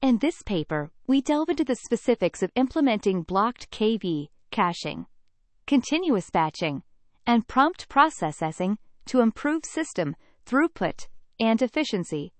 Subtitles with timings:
[0.00, 5.06] In this paper, we delve into the specifics of implementing blocked KV, caching,
[5.66, 6.84] continuous batching,
[7.26, 10.14] and prompt processing to improve system
[10.46, 11.08] throughput
[11.40, 12.32] and efficiency.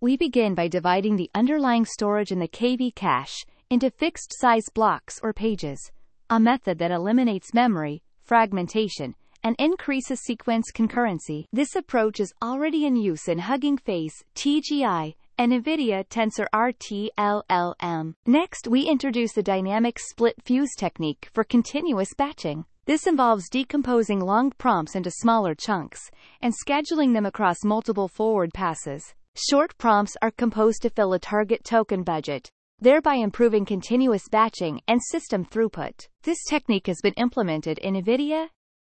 [0.00, 5.32] We begin by dividing the underlying storage in the KV cache into fixed-size blocks or
[5.32, 5.92] pages,
[6.28, 11.44] a method that eliminates memory, fragmentation, and increases sequence concurrency.
[11.52, 18.14] This approach is already in use in Hugging Face, TGI, and NVIDIA TensorRT-LLM.
[18.26, 22.64] Next, we introduce the dynamic SplitFuse technique for continuous batching.
[22.86, 26.10] This involves decomposing long prompts into smaller chunks
[26.42, 29.14] and scheduling them across multiple forward passes.
[29.34, 35.00] Short prompts are composed to fill a target token budget, thereby improving continuous batching and
[35.02, 36.08] system throughput.
[36.22, 38.48] This technique has been implemented in NVIDIA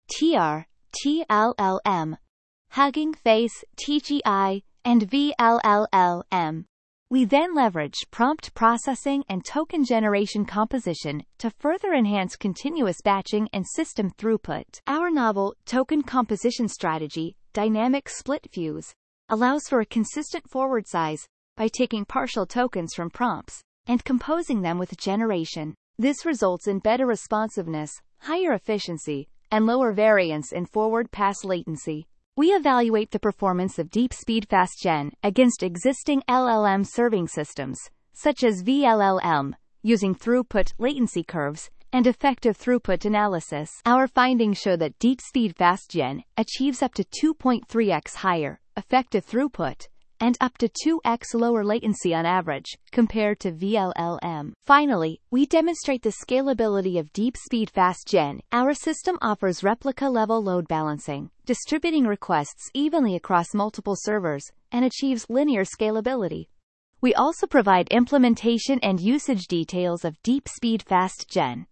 [0.08, 0.66] TR,
[1.06, 2.16] TLLM,
[2.74, 6.64] Hugging Face, TGI, and VLLM.
[7.08, 13.64] We then leverage prompt processing and token generation composition to further enhance continuous batching and
[13.64, 14.80] system throughput.
[14.88, 18.90] Our novel token composition strategy, Dynamic SplitFuse,
[19.28, 24.78] allows for a consistent forward size by taking partial tokens from prompts and composing them
[24.78, 25.76] with generation.
[25.96, 32.08] This results in better responsiveness, higher efficiency, and lower variance in forward pass latency.
[32.36, 37.78] We evaluate the performance of DeepSpeed FastGen against existing LLM serving systems,
[38.12, 39.52] such as VLLM,
[39.84, 43.70] using throughput latency curves and effective throughput analysis.
[43.86, 49.86] Our findings show that DeepSpeed FastGen achieves up to 2.3x higher effective throughput
[50.24, 54.54] and up to 2x lower latency on average, compared to VLLM.
[54.64, 58.40] Finally, we demonstrate the scalability of DeepSpeed FastGen.
[58.50, 65.64] Our system offers replica-level load balancing, distributing requests evenly across multiple servers, and achieves linear
[65.64, 66.46] scalability.
[67.02, 71.66] We also provide implementation and usage details of DeepSpeed FastGen,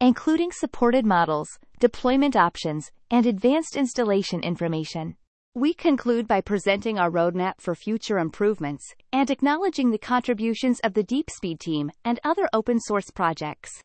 [0.00, 1.48] including supported models,
[1.80, 5.16] deployment options, and advanced installation information.
[5.58, 11.02] We conclude by presenting our roadmap for future improvements and acknowledging the contributions of the
[11.02, 13.72] DeepSpeed team and other open source projects.